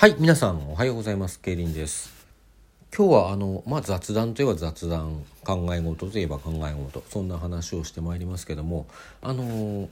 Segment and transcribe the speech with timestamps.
[0.00, 1.38] はい、皆さんおはようございます。
[1.40, 2.10] ケイリンです。
[2.96, 8.86] 今日はあの、まあ、雑談といえば雑談、考え事といえば考え事、そんな話をしてまいりますけども、
[9.20, 9.90] あの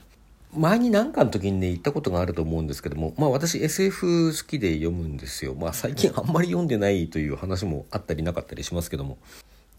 [0.51, 9.19] 前に何かの時にね言ったことがあると思うんですけどもまあ私 SF 好きで読むんですよまあ最近あんまり読んでないという話もあったりなかったりしますけども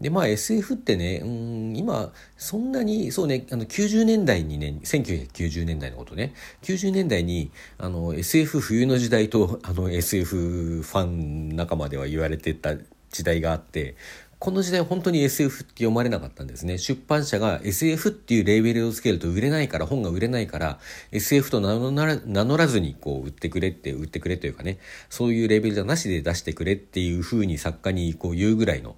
[0.01, 6.33] でまあ SF ってねうん今そんなにそうねあの90年代にね1990年代のことね
[6.63, 12.75] 90年代にあの SF 冬の時代とあの SF ファン仲間では言われてた
[13.11, 13.95] 時代があって
[14.39, 16.79] この時代本当に SF って読まれなかったんですね。
[16.79, 20.79] 出版社が SF っていうレーベルをつけると売れないから本が売れないから
[21.11, 24.79] SF と名乗らずにこう売ってくれって売ってくれというかね
[25.11, 28.95] そういうレーベルじゃなしで出してくれっていうふうに作家にこう言うぐらいの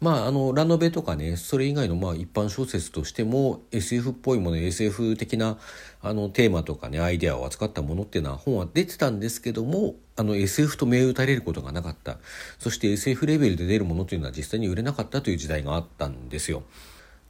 [0.00, 5.58] まあ、あのラノベとかねそれ以外のまあ一般小説としても SF っぽいもの SF 的な
[6.00, 12.16] あのテーマとかねアイデアを扱ったものっていうのは本は出てたんですけどもあの SF と銘打たれることがなかった。
[12.58, 16.62] そして SF レベルで出るものというのは実際に売れなかったという時代があったんですよ。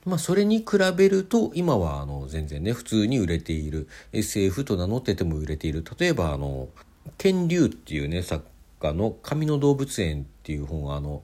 [0.07, 3.89] まあ、それに比べると今はあの全然ね普通に売れている。
[4.13, 5.85] SF と名乗ってても売れている。
[5.99, 6.69] 例えばあの
[7.19, 8.45] ケン・リュウっていうね作
[8.81, 11.23] 家の「神の動物園」っていう本があの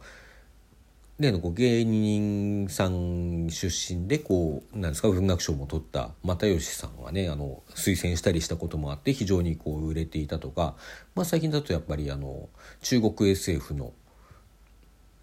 [1.18, 10.74] 例のこう芸人さん出身でこうなんですか文学賞も取った又吉さんはねあの推薦したりしたこともあって非常にこう売れていたとか、
[11.14, 12.50] まあ、最近だとやっぱりあの
[12.82, 13.92] 中国 SF の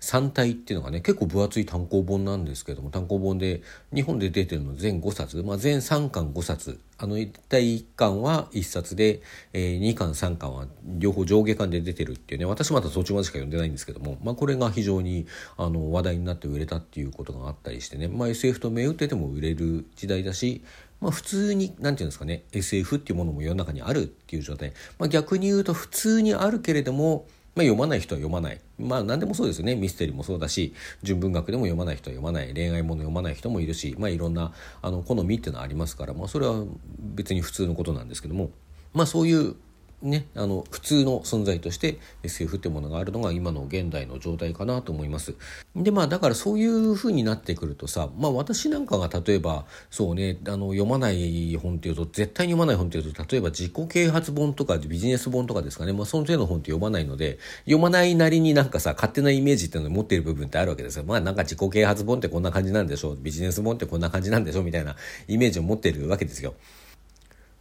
[0.04, 3.62] 三体っていうのがね結構分厚い単行本なんですけども単行本で
[3.96, 6.80] 日本で出てるの全5冊、まあ、全3巻5冊。
[6.98, 7.16] あの
[7.50, 12.46] 第1巻は1冊で、えー、2巻3巻は両方上下巻で出てるっていうね。
[12.46, 15.26] 私まだ途中までしか読んでないんですけども、まあ、これが非常に
[15.58, 20.64] あの話題になって売れたっていうことがあったりしてね、まあ、SF と銘打ってても売れる時代だし
[21.02, 28.60] まあ、普通に何て言うんですかね SF っていうものも世の中にあるっていう状態、まあ、逆に言うと普通にあるけれどもまあ、読まない人は読まない。
[28.80, 29.76] まあ何でもそうですよね。
[29.76, 30.74] ミステリーもそうだし、
[31.04, 32.52] 純文学でも読まない人は読まない。
[32.54, 36.66] 恋愛もの読まない人もいるし、まあいろんなあの好みっていうのはありますから、まあそれは
[37.00, 38.50] 別に普通のことなんですけども、
[38.94, 39.56] まあそういう
[40.04, 45.34] ね、あの普通の存在として SF ってものがあるのが今の現代の状態かなと思います。
[45.78, 61.06] でまあだからそういう風になってくるとさまあ私なんかが例えばそうねあの読まない本っていうと絶対に読まない本っていうと例えば自己啓発本とかビジネス本とかですかね、まあ、その程度の本って読まないので読まないなりになんかさ勝手なイメージっていうのを持っている部分ってあるわけですよ。
[61.06, 64.98] まあなんか自己啓発本ってこんな感じなんでしょうビジネス本ってこんな感じなんでしょうみたいな
[65.30, 66.56] イメージを持っているわけですよ。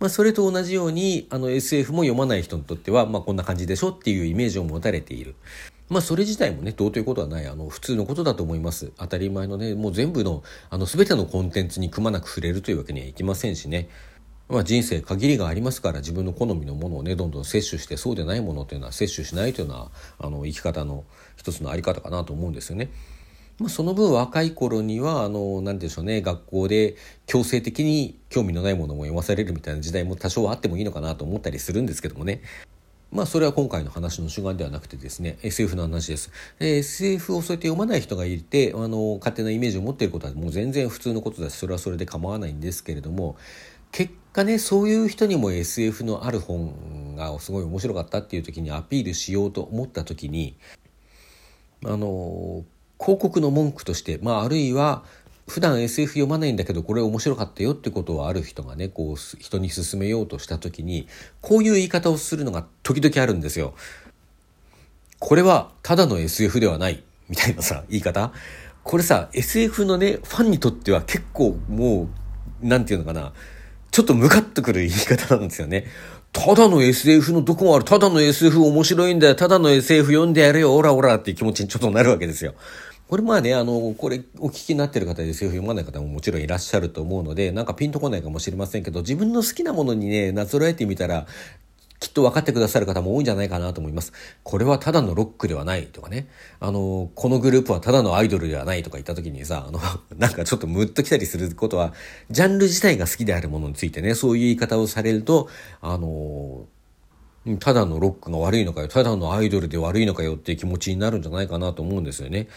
[0.02, 5.36] まあ、それと同じようにあの SF も読まない人にとっては、まあ、こんな感じでしょっていうイメージを持たれている。
[5.88, 13.88] まあそれ自体もねどうということはないあの普通のことだと思います当たり前のねもう全部のあの全てのコンテンツにくまなく触れるというわけにはいきませんしね
[14.48, 21.04] まあ、人生限りがありますから自分の好みのものをねどんどん摂取してそうでないものというのは摂取しないというのはあの生き方の
[21.36, 22.90] 一つのあり方かなと思うんですよね。
[23.62, 26.96] まあ、その分若い頃にはあの何でしょうね学校で
[27.26, 32.42] 強制的に興味のないものも読まされるみたいな時代も多少あってもいいのかなと思ったりするんですけどもね。
[33.12, 36.32] まあそれは今回の話の主眼ではなくてですね SF の話です。
[36.58, 43.36] で SF をそうやって読まない人がいてあの勝手なイメージを持っていることはもう全然普通のことだしそれはそれで構わないんですけれども
[43.92, 50.56] 結果ねそういう人にも SF のある本がすごい面白かったっていう時にアピールしようと思った時に
[51.84, 52.64] あの
[53.02, 55.02] 広告の文句として、まあ、あるいは
[55.48, 61.08] 普段 SF 読まないんだけどこれ面白かったよってことをある人がねこう人に勧めようとした時に
[61.40, 63.74] こういう言い方をするのが時々あるんですよ。
[65.18, 68.32] これはただの SF ではないみたいなさ言い方
[68.82, 72.08] これさ SF のねファンにとっては結構もう
[72.62, 73.32] 何て言うのかな
[73.90, 75.86] ちょっとムカッとくる言い方なんですよね。
[76.32, 77.84] ただの SF のどこもある。
[77.84, 79.34] ただの SF 面白いんだよ。
[79.34, 80.74] ただの SF 読んでやるよ。
[80.74, 82.54] オラオラっていう気持ちにちょっとなるわけですよ。
[83.12, 91.26] これまあね、あの、これお聞きになってる方で SF 読まない方ももちろんいらっしゃると思うので、なんかピンとこないかもしれませんけど、自分の好きなものにね、なぞらえてみたら、
[92.00, 94.14] きっと分かってくださる方も多いんじゃないかなと思います。
[94.44, 96.26] これはただのロックではないとかね。
[96.58, 99.78] あの、このグループはただのアイドルではないとか言った時にさ、あの、
[100.16, 101.92] なんかちょっとムッときたりすることは、
[102.30, 105.50] ジャンル自体が好きであるものについてね、そういう言い方をされると、
[105.82, 106.64] あの、
[107.60, 112.48] ただのロックが悪いのかよ、ただのアイドルで悪いのかよっていう気持ちになるんじゃないかなと思うんですよね。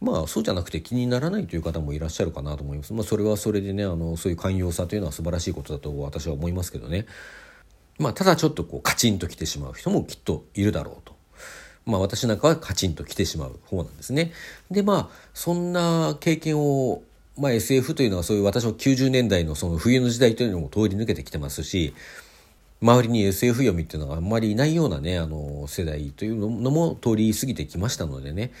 [0.00, 2.92] まあそうじゃなくて気にならないという方もいらっしゃるかなと思います。
[2.92, 7.06] まあそれはそれでね、あの、そういう寛容さというのは素晴らしいことだと私は思いますけどね。
[7.98, 11.16] まあただちょっとこうカチンと来てしまう人もきっといるだろうと。
[11.84, 14.32] まあ私なんかはカチンと来てしまう方なんですね。
[14.70, 17.02] でまあそんな経験を
[17.36, 21.94] まあ SF というのはそういう私も90年代のその冬の時代というのも通り抜けてきてますし、
[22.80, 28.52] 周りに SF 読みっていうのがあんまりいないようなね、あの、世代というのも通り過ぎてきましたのでね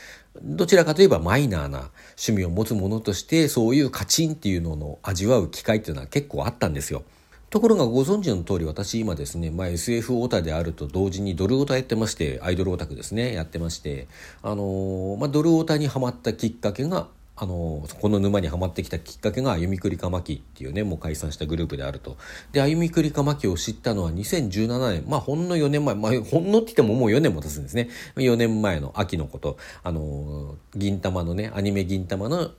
[0.42, 7.02] どちらかといえばマイナーな趣味を持つ者としてそういうカチンっていうのの味わう機会っていうのは結構あったんですよ。
[7.50, 14.06] ところがご存知の通り私今ですね、まあ、SF オタであると同時にドルオタやってましてアイドルオタクですねやってまして
[14.42, 17.08] あのまあ、ドルオタにはまったきっかけが
[17.40, 22.16] あのそこの沼にはまってきたきっかけが「弓栗かまき」っていうねもう解散したグループであると。
[22.50, 32.50] で歩みくりかまきを知ったのは2017年まあほんの4年前、まあ、ほんのって言ってももう4年も経つんですね4年前の秋のことあの銀玉のねアニメ銀玉の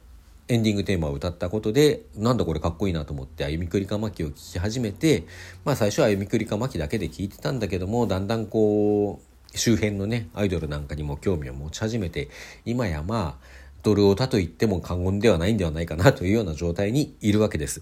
[0.47, 5.25] エンディングテーマを歌ったことでなんだこれかっこいいなと思って歩みくりかまきを聴き始めて
[5.65, 12.29] まあ最初は歩みくりかまきだけで聴いてたんだけどもだんだんこう周辺のねアイドルなんかにも興味を持ち始めて
[12.65, 17.81] 今やまあドルオタと言っても過言ではないんではないかなというような状態にいるわけです。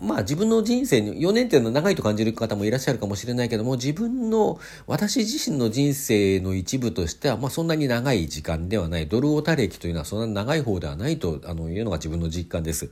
[0.00, 12.90] まあ自分の人生に4年っていうのは長いと感じる方もいらっしゃるかもしれないけども自分の私自身の人生の一部としてはまあそんなに長い時間ではないドルオタ歴というのはそんなに長い方ではないとあのいうのが自分の実感です。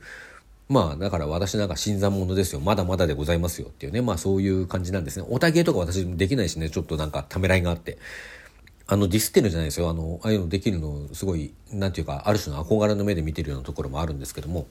[0.69, 5.25] まあだから私なんか新参者ですよまだまだでございますよっていうねまあそういう感じなんですね。
[5.29, 7.97] おたげとか私できないしねちょっとなんかためらいがあって。
[8.93, 9.89] あのディスってるじゃないですよ。
[9.89, 14.67] あのああいうのできるのすごいなんていうかある種の憧れの目で見てるようなところもあるんですけども、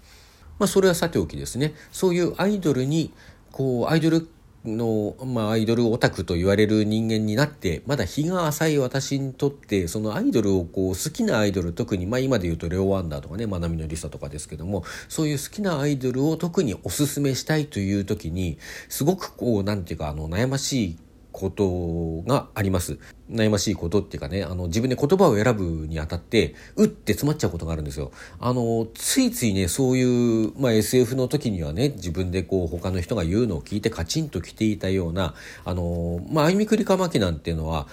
[0.61, 1.75] まあ、それはさておきですね。
[1.91, 3.13] そういうアイドルに
[3.51, 4.29] こうアイドル
[4.65, 18.59] の、まあ、アイドルオタクと言われる人間になってまだ日が浅い私にとってそのアイドルをこう好きなアイドル特に、まあ、今で言うとレオ・ワンダーとかねまなみのりさとかですけどもそういう好きなアイドルを特におすすめしたいという時に
[18.89, 20.97] すごくこうなんていうかあの悩ましい
[21.33, 22.99] ことがあります。
[23.31, 28.13] 悩ましいことっていうかね、あの、自分で言葉を選ぶにあたって、うって詰まっちゃうことがあるんですよ。
[28.39, 35.35] あの、ついついね、そういう、まあ SF の時にはね、自分でこう、他の人が言うのを聞いてカチンと来ていたような、
[35.65, 37.89] あの、まあ、あゆみくりかまきなんていうのは、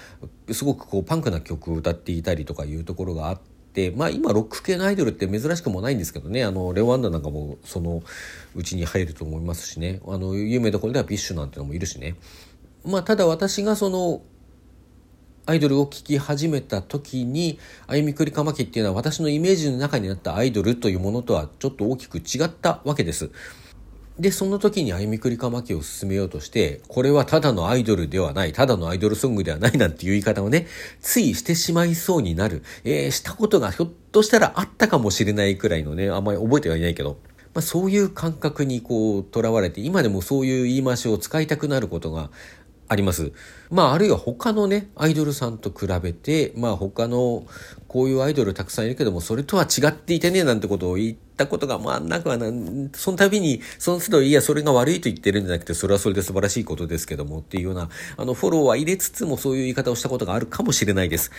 [0.51, 3.39] すごくこう、パンクな曲を歌っていたりとかいうところがあっ
[3.73, 8.03] て、まあ今ロック系のアイドルって珍しくもないんですけどね、あの、レオアンダなんかもその
[8.55, 12.15] うちに入ると思いますしね、あの、有名どころでは BiSH なんてのもいるしね。
[12.83, 14.21] まあ、ただ私がその
[15.45, 23.31] アイドルを聴き始めた時にあゆみくりかまきっていうのは私のイメージの中にあったアイドルというものとはちょっと大きく違ったわけです。
[24.19, 30.67] で、その時にあゆみくりかまきを進めようとして、これはただのアイドルではない、ただのアイドルソングではないなんていう言い方をね、
[30.99, 32.61] ついしてしまいそうになる。
[32.83, 37.17] えー、したことがひょっとしたらあったかもしれないくらいのね、あんまり覚えてはいないけど、
[37.53, 42.29] まあ、そういう感覚にこう、囚われて、今でもそういう言い回しを使いたくなることが
[42.89, 43.31] あります。
[43.69, 47.45] まあ、あるいは他のね、アイドルさんと比べて、まあ、他の、
[47.87, 52.47] こういうアイドルたくさんいるけども、それとは違っていてね、なんてことを言ったことが、まあ、なくはな、
[52.93, 61.31] その度に、その都度、いや、それが悪いと言ってるんじゃなくて、それはそれで素晴らしいことですけども、っていうような、あの、フォローは入れつつも、そういう言い方をしたことがあるかもしれないです。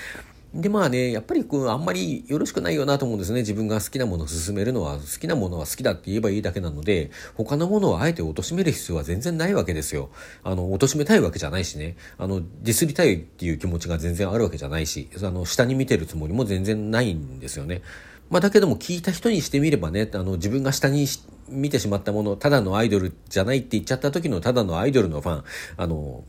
[0.52, 3.41] でまあねやっぱりこうあんまりよろしくないよなと思うんですね。
[3.41, 10.11] 自分が好きなものを進めるのは好きなものは好きだって言えばいいだけなので他のものをあえて貶める必要は全然ないわけですよ。
[10.43, 11.97] あの貶めたいわけじゃないしね。
[12.19, 17.82] あのディスりたいっていう気持ちが全然あるわけじゃないしあの下に見てるつもりも全然ないんですよね。
[18.29, 21.06] まあ、だけども聞いた人にしてみればねあの自分が下に
[21.49, 25.44] 見てしまったものただのアイドルじゃないって言っちゃった時のただのアイドルのファン
[25.76, 26.25] あの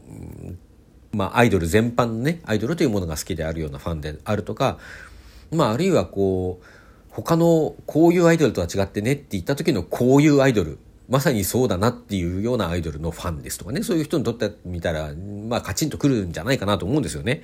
[1.13, 4.77] まあ、アイドル全般のねアイドルというものが好きであるようなファンであるとか、
[5.51, 6.65] まあ、あるいはこう
[7.09, 15.13] 他のこういうアイドルとは違ってねって言った時のこういうアイドルまさにそうだなっていうようなアイドルのファンですとかねそういう人にとってみたら
[15.49, 17.41] まあカチンとくるんじゃないかなと思うんですよね。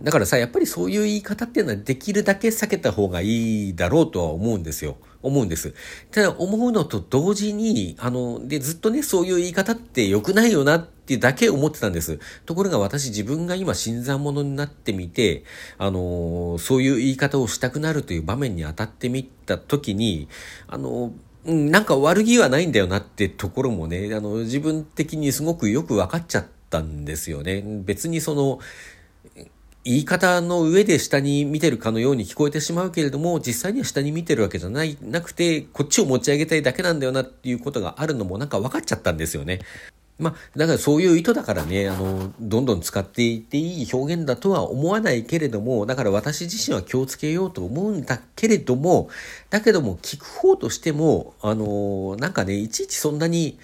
[0.00, 4.96] だからさやっぱりそういう言い方っていうのはできるだけ避けた方がいいだろうとは思うんですよ。
[5.22, 5.74] 思うんです。
[6.10, 12.18] ただ思うのと同時に、あの、で、ずっとね、そういう言い方って良くないよなっってだけ思ってたんです。
[12.46, 15.44] ところが私自分が今新参者になってみて、
[15.76, 20.28] あの、そういう言い方をしたくなるという場面に当たってみた時に、
[20.66, 21.12] あの、
[21.44, 27.62] うん、なんか悪気はないんだよなってところもね、あの、自分的にすごくよく分かっちゃったんですよね。
[27.84, 28.60] 別にその、
[29.84, 39.60] 言い方の上で下に見てるかのように聞こえてしまうけれども、実際には下に見てるわけじゃない、なくて、こっちを持ち上げたいだけなんだよなっていうことがあるのもなんか分かっちゃったんですよね。
[40.16, 49.08] まあ、だからそういう意図だからね、あの、どんどん使っていっていい表現だとは思わないけれども、だから私自身は気をつけようと思うんだけれども、
[49.50, 53.58] だけども聞く方としても、あの、なんかね、いちいちそんなに、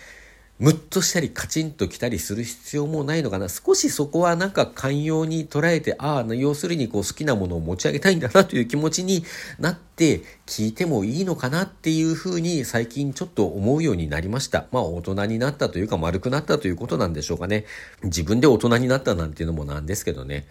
[0.61, 3.49] ムッとしたりカチンときたりする必要もないのかな。
[3.49, 9.25] 少しそこはなんか寛容に捉えてああ要するにこう好きなものを持ち上げたいんだなという気持ちに
[9.59, 14.67] なって聞いてもいいのかなっていうふうに最近ちょっと思うようになりました。
[14.71, 17.64] まあ大人になったというか丸くなったということなんでしょうかね。
[18.02, 20.47] 自分で大人になったなんていうのもなんですけどね。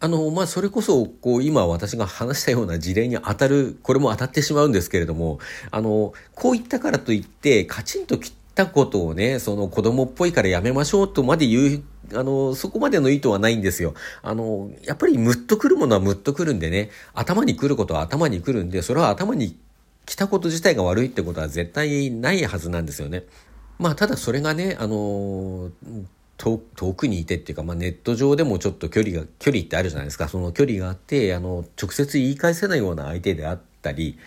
[0.00, 5.40] あの、まあ、それこそ、こう、今私が話したような事例に当たる、これも当たってしまうんですけれども、
[5.72, 11.82] あの、こう言ったからといって、カチンと切ったことをね、その子供っぽいからやめましょうとまで言う、
[12.18, 13.94] あの、そこまでの意図はないんですよ。
[14.20, 19.56] あの、やっぱりムッとくるものはムッとくるんでね、頭に来ることは頭に来るんで、それは頭に
[20.06, 23.22] 来たこと自体が悪いってことは絶対ないはずなんですよね。
[23.78, 25.70] まあ、ただそれがね、あの
[26.38, 26.58] 遠
[26.94, 34.18] くにいてっていうか、まあ、ネット上でもちょっと距離が距離ってあるじゃないですかその距離があってあの直接言い返せないような相手であったり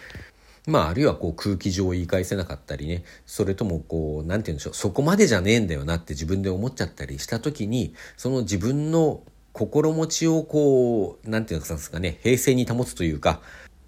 [0.67, 13.41] まあ、あるいはこう空気上を言い返せなかったりね、それともこう、なんて言うんでしょう、そこまでじゃねえんだよなって自分で思っちゃったりした時に、その自分の心持ちをこう、なんていうんですかね、平静に保つというか、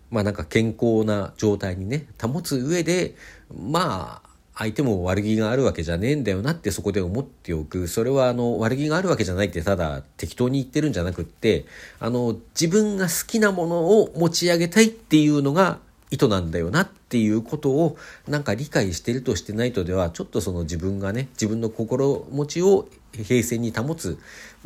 [0.09, 3.15] まあなんか健康な状態にね、保つ上で、
[3.55, 7.87] まあ、相手も悪気があるわけじゃねえんだよなってそこで思っておく。
[7.87, 11.65] それはあの悪気があるわけじゃないってただ適当に言ってるんじゃなくって、
[11.99, 15.79] あの自分が好きなものを持ち上げたいっていうのが
[16.13, 24.19] 意図なんだよなっていうことをなんか理解してるとしてないとではちょっとその自分がね自分の心持ちを平静に保つ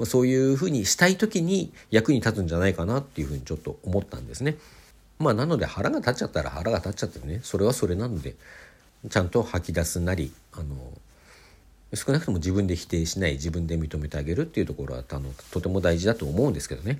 [0.04, 4.58] そういうふうにしたい時に役に立つんじゃないかなっていうふうにちょっと思ったんですね。
[5.20, 8.36] まあなので腹が立っちゃったら腹が立っちゃってねそれはそれなので
[9.10, 10.76] ちゃんと吐き出すなりあの
[11.94, 17.00] 少なくとも自分で否定しない自分で認めてあげるっていうところはあのとても大事だと思うんですけどね。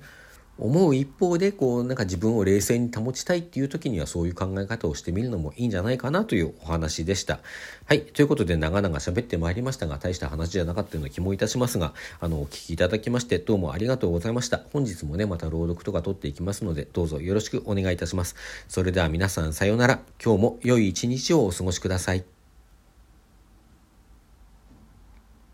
[0.58, 7.40] 思う一方でこうなんか自分を冷静に保ちたいっていう時にはそういう考え方をしてみるのもいいんじゃないかなというお話でした。
[7.86, 8.02] はい。
[8.02, 14.62] ということで長々喋ってまいりましたが大した話じゃなかったような気もいたしますがあのお聞きいただきましてどうもありがとうございました。
[14.72, 18.36] 本日もねまた朗読とか撮っていきますのでどうぞよろしくお願いいたします。
[18.68, 20.00] それでは皆さんさようなら。
[20.22, 22.37] 今日も良い一日をお過ごしください。